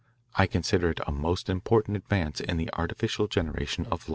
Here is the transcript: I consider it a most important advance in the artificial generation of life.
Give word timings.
I 0.33 0.47
consider 0.47 0.89
it 0.89 0.99
a 1.05 1.11
most 1.11 1.47
important 1.47 1.95
advance 1.95 2.39
in 2.41 2.57
the 2.57 2.71
artificial 2.73 3.27
generation 3.27 3.85
of 3.91 4.09
life. 4.09 4.09